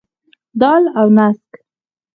دال 0.59 0.83
او 0.99 1.07
نسک. 1.17 1.49